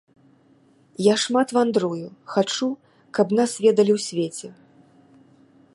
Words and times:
Я 1.07 1.15
шмат 1.23 1.49
вандрую, 1.55 2.07
хачу, 2.35 2.69
каб 3.17 3.27
нас 3.41 3.51
ведалі 3.67 3.91
ў 3.99 4.07
свеце. 4.07 4.47